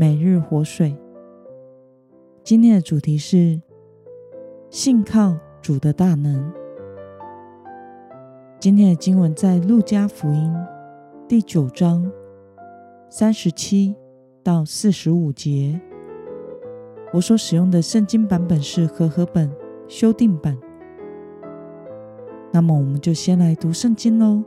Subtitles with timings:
[0.00, 0.96] 每日活水。
[2.42, 3.60] 今天的主题是
[4.70, 6.50] 信靠主的大能。
[8.58, 10.50] 今天的经文在路加福音
[11.28, 12.10] 第九章
[13.10, 13.94] 三十七
[14.42, 15.78] 到四十五节。
[17.12, 19.52] 我所使用的圣经版本是和合本
[19.86, 20.56] 修订版。
[22.50, 24.42] 那么，我们就先来读圣经喽。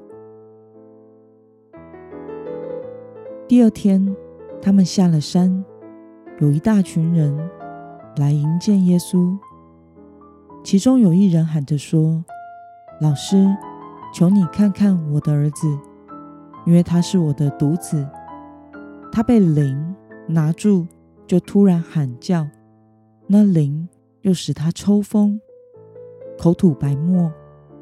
[3.48, 4.16] 第二天。
[4.63, 5.61] 他们下了山，
[6.39, 7.38] 有一大群人
[8.16, 9.38] 来迎接耶稣。
[10.64, 12.23] 其中有一人喊着说
[13.02, 13.45] ：“老师，
[14.14, 15.67] 求你看看我的儿子，
[16.66, 18.08] 因为他是我的独子。
[19.11, 19.94] 他被灵
[20.28, 20.88] 拿住，
[21.27, 22.48] 就突然喊叫，
[23.27, 23.89] 那灵
[24.22, 25.42] 又使他抽风，
[26.39, 27.30] 口吐白沫，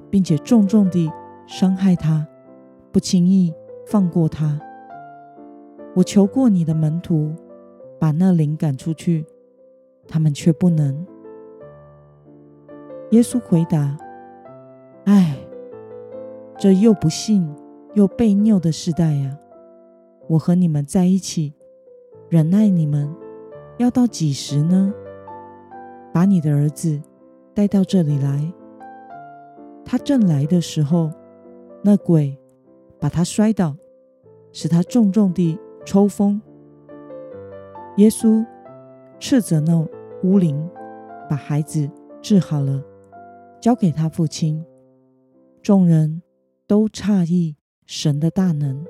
[0.09, 1.11] 并且重重地
[1.45, 2.25] 伤害他，
[2.91, 3.53] 不轻易
[3.85, 4.59] 放过他。”
[5.93, 7.33] 我求过你的门徒，
[7.99, 9.25] 把那灵赶出去，
[10.07, 11.05] 他们却不能。
[13.11, 13.97] 耶稣回答
[15.03, 15.35] ：“唉，
[16.57, 17.45] 这又不信
[17.93, 19.37] 又悖谬的世代呀！
[20.29, 21.53] 我和你们在一起，
[22.29, 23.13] 忍耐你们，
[23.77, 24.93] 要到几时呢？
[26.13, 27.01] 把你的儿子
[27.53, 28.53] 带到这里来。”
[29.83, 31.11] 他正来的时候，
[31.83, 32.37] 那鬼
[32.97, 33.75] 把他摔倒，
[34.53, 35.59] 使他重重地。
[35.83, 36.39] 抽风，
[37.97, 38.45] 耶稣
[39.19, 39.77] 斥责那
[40.23, 40.69] 污灵，
[41.29, 41.89] 把孩子
[42.21, 42.81] 治好了，
[43.59, 44.63] 交给他父亲。
[45.61, 46.21] 众人
[46.67, 48.85] 都诧异神的大能。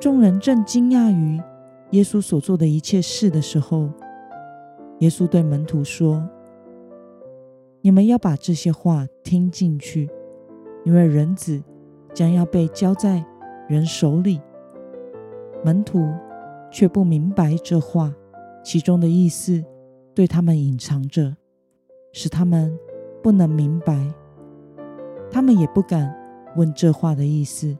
[0.00, 1.40] 众人正惊讶于
[1.90, 3.88] 耶稣所做的一切事的时候，
[4.98, 6.28] 耶稣对门徒说
[7.82, 10.10] ：“你们要把这些话听进去，
[10.84, 11.62] 因为人子
[12.12, 13.24] 将要被交在。”
[13.70, 14.40] 人手里，
[15.64, 16.04] 门徒
[16.72, 18.12] 却不明白这话
[18.64, 19.64] 其中的意思，
[20.12, 21.36] 对他们隐藏着，
[22.12, 22.76] 使他们
[23.22, 24.12] 不能明白。
[25.30, 26.12] 他们也不敢
[26.56, 27.78] 问这话的意思。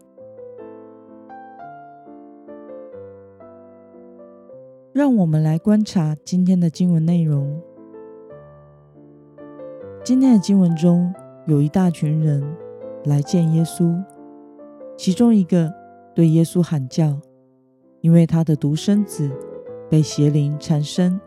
[4.93, 7.61] 让我们来观察今天的经文内容。
[10.05, 11.13] 今天的经文中
[11.47, 12.41] 有一大群人
[13.07, 14.01] 来见耶稣，
[14.97, 15.80] 其中一个。
[16.15, 17.19] 对耶稣喊叫，
[18.01, 19.31] 因为他的独生子
[19.89, 21.21] 被邪灵缠身，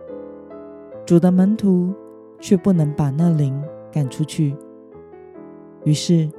[1.06, 1.94] 主的门徒
[2.40, 3.60] 却不能把那灵
[3.92, 4.56] 赶出去。
[5.86, 6.30] 于是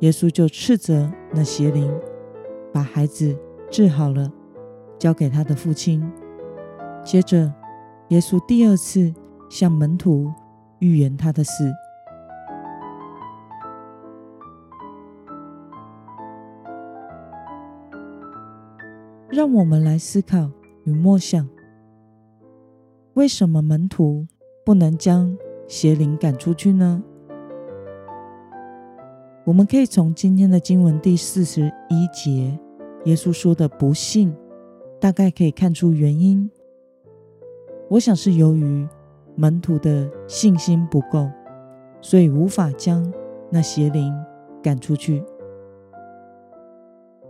[0.00, 1.92] 耶稣就斥责那邪灵，
[2.72, 3.36] 把孩子
[3.70, 4.30] 治好了，
[4.98, 6.02] 交给他的父亲。
[7.04, 7.52] 接着，
[8.08, 9.12] 耶稣第二次
[9.48, 10.30] 向门徒
[10.80, 11.72] 预言他的死。
[19.38, 20.50] 让我们来思考
[20.82, 21.48] 与默想：
[23.14, 24.26] 为什么门徒
[24.64, 25.38] 不能将
[25.68, 27.00] 邪灵赶出去呢？
[29.44, 32.58] 我们可以从今天的经文第四十一节
[33.04, 34.34] 耶稣说的“不信”，
[34.98, 36.50] 大概可以看出原因。
[37.88, 38.84] 我想是由于
[39.36, 41.30] 门徒的信心不够，
[42.00, 43.08] 所以无法将
[43.50, 44.12] 那邪灵
[44.60, 45.22] 赶出去。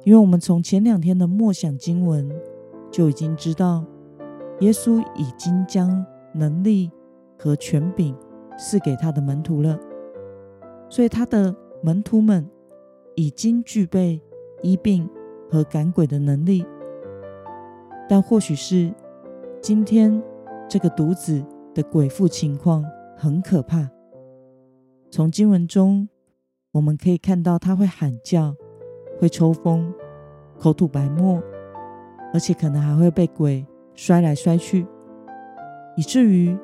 [0.09, 2.27] 因为我们从前两天的默想经文
[2.91, 3.85] 就已经知道，
[4.61, 6.03] 耶稣已经将
[6.33, 6.91] 能力
[7.37, 8.17] 和权柄
[8.57, 9.79] 赐给他的门徒了，
[10.89, 12.49] 所以他的门徒们
[13.17, 14.19] 已经具备
[14.63, 15.07] 医病
[15.51, 16.65] 和赶鬼的能力。
[18.09, 18.91] 但或许是
[19.61, 20.22] 今天
[20.66, 21.45] 这个独子
[21.75, 22.83] 的鬼附情况
[23.15, 23.87] 很可怕。
[25.11, 26.09] 从经文中
[26.72, 28.57] 我们可以看到，他会喊叫。
[29.18, 29.92] 会抽风，
[30.59, 31.42] 口吐白沫，
[32.32, 34.86] 而且可能还会被鬼摔来摔去，
[35.97, 36.56] 以至于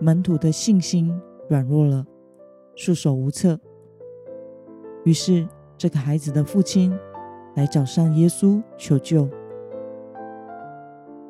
[0.00, 1.12] 门徒的信心
[1.48, 2.04] 软弱了，
[2.74, 3.58] 束手无策。
[5.04, 5.46] 于是，
[5.78, 6.92] 这个孩子的父亲
[7.54, 9.28] 来找上耶稣求救，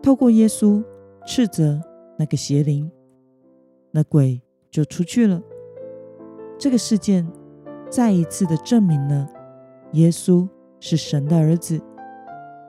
[0.02, 0.82] 透过耶稣
[1.26, 1.80] 斥责
[2.16, 2.90] 那个邪灵，
[3.90, 4.40] 那鬼
[4.70, 5.42] 就出去了。
[6.58, 7.30] 这个事件
[7.88, 9.28] 再一次的证明了
[9.92, 10.48] 耶稣。
[10.80, 11.80] 是神的儿子，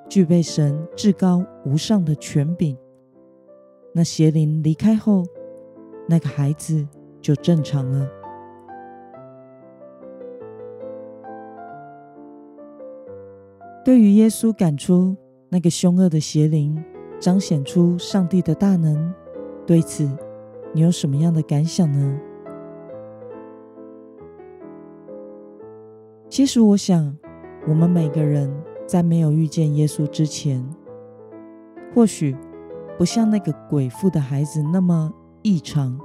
[0.07, 2.77] 具备神至高无上的权柄。
[3.93, 5.23] 那邪灵离开后，
[6.07, 6.87] 那个孩子
[7.21, 8.07] 就正常了。
[13.83, 15.15] 对于耶稣赶出
[15.49, 16.83] 那个凶恶的邪灵，
[17.19, 19.13] 彰显出上帝的大能，
[19.65, 20.07] 对此
[20.73, 22.19] 你有什么样的感想呢？
[26.29, 27.17] 其实，我想，
[27.67, 28.51] 我们每个人
[28.87, 30.67] 在没有遇见耶稣之前，
[31.93, 32.35] 或许
[32.97, 35.13] 不像那个鬼父的孩子那么
[35.43, 35.99] 异常，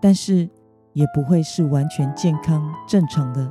[0.00, 0.50] 但是
[0.92, 3.50] 也不会是完全健康正常的。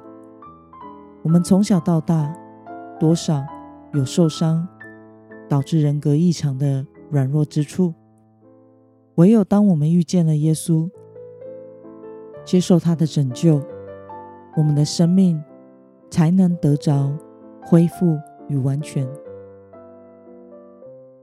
[1.24, 2.36] 我们从小到大，
[3.00, 3.42] 多少
[3.94, 4.68] 有受伤，
[5.48, 7.94] 导致人格异常的软弱之处。
[9.16, 10.90] 唯有当我们遇见了耶稣，
[12.44, 13.62] 接受他的拯救，
[14.58, 15.42] 我们的生命
[16.12, 17.12] 才能得着
[17.64, 19.08] 恢复与完全。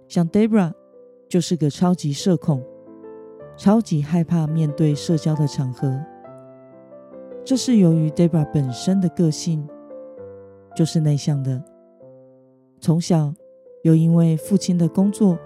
[0.09, 0.73] 像 Debra
[1.29, 2.61] 就是个超级社恐，
[3.57, 5.97] 超级害怕面对社交的场合。
[7.45, 9.65] 这是由于 Debra 本身的个性。
[10.77, 11.61] 就是内向的，
[12.81, 13.35] 从小
[13.83, 15.37] 又因为父亲的工作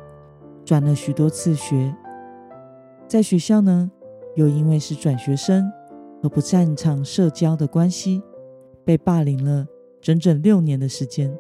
[0.63, 1.97] 转了许多次学，
[3.09, 3.91] 在学校呢，
[4.35, 5.73] 又因为是转学生
[6.23, 8.23] 而不擅长社交的关系，
[8.85, 9.67] 被霸凌了
[10.01, 11.33] 整整六年的时间，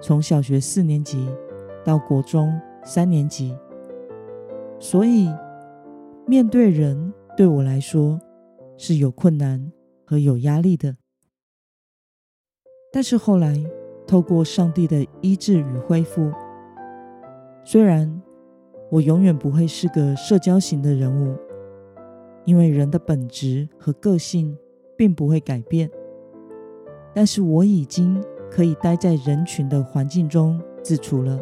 [0.00, 1.28] 从小学四年级
[1.84, 2.52] 到国中
[2.84, 3.56] 三年级，
[4.78, 5.28] 所以
[6.26, 8.20] 面对人对我来说
[8.76, 9.72] 是有困难
[10.04, 10.96] 和有压力的。
[12.92, 13.62] 但是后来，
[14.06, 16.32] 透过上帝的医治与恢复，
[17.64, 18.22] 虽然
[18.90, 21.36] 我永远不会是个社交型的人物，
[22.44, 24.56] 因为人的本质和个性
[24.96, 25.90] 并不会改变，
[27.16, 31.40] 但是我已经可以待在人群的环境中自处了。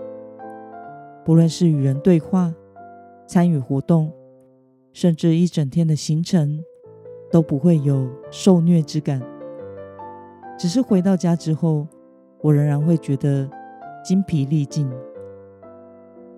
[1.25, 2.55] 不论是与人对话、
[3.27, 4.13] 参与活动，
[4.93, 6.63] 甚至一整天的行程，
[7.29, 9.21] 都不会有受虐之感。
[10.57, 11.89] 只是回到家之后，
[12.41, 13.51] 我仍然会觉得
[14.05, 14.89] 精疲力尽。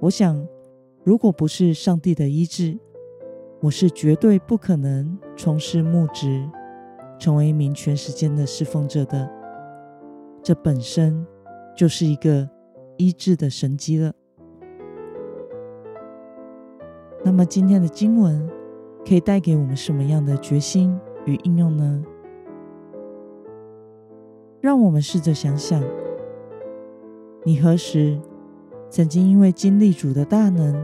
[0.01, 0.49] 我想，
[1.05, 2.79] 如果不是上帝的医治，
[3.61, 6.49] 我是绝对不可能从事牧职，
[7.19, 9.31] 成为一名全时间的侍奉者的。
[10.43, 11.27] 这本身
[11.77, 12.49] 就是一个
[12.97, 14.13] 医治的神迹了。
[17.25, 18.49] 那么，今天的经文
[19.05, 22.05] 可以带给我们什么样的决心与应用呢？
[24.61, 25.83] 让我们试着想想，
[27.45, 28.21] 你何时
[28.89, 30.75] 曾经因为经历主的大能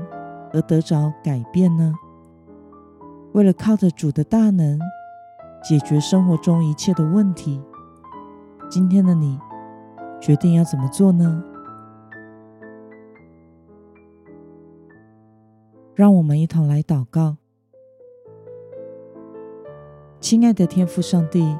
[0.52, 1.92] 而得着改变呢？
[3.32, 4.78] 为了靠着主的大能
[5.62, 7.62] 解决生活中一切的问题，
[8.68, 9.38] 今天的你
[10.20, 11.42] 决定要怎么做呢？
[15.94, 17.36] 让我们一同来祷告。
[20.18, 21.56] 亲爱的天父上帝，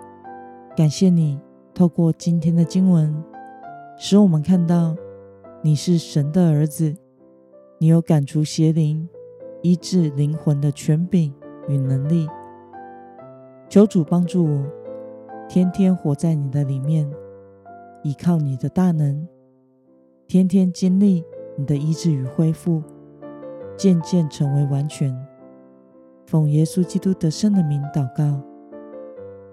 [0.76, 1.40] 感谢你。
[1.74, 3.24] 透过今天的经文，
[3.96, 4.94] 使我们看到
[5.62, 6.94] 你是神的儿子，
[7.78, 9.08] 你有赶除邪灵、
[9.62, 11.32] 医治灵魂的权柄
[11.68, 12.28] 与能力。
[13.72, 14.66] 求主帮助我，
[15.48, 17.10] 天天活在你的里面，
[18.02, 19.26] 依靠你的大能，
[20.28, 21.24] 天天经历
[21.56, 22.82] 你的医治与恢复，
[23.74, 25.10] 渐渐成为完全。
[26.26, 28.42] 奉耶稣基督得胜的名祷告，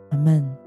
[0.09, 0.58] 阿门。